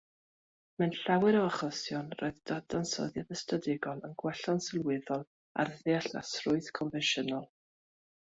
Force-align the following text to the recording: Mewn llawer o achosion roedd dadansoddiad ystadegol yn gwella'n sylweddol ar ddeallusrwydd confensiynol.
Mewn 0.81 0.93
llawer 0.99 1.35
o 1.41 1.41
achosion 1.49 2.07
roedd 2.21 2.39
dadansoddiad 2.51 3.35
ystadegol 3.35 4.01
yn 4.09 4.15
gwella'n 4.23 4.63
sylweddol 4.69 5.25
ar 5.65 5.71
ddeallusrwydd 5.83 6.73
confensiynol. 6.81 7.47